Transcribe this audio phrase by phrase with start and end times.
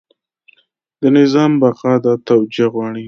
[1.01, 2.99] د نظام بقا دا توجیه غواړي.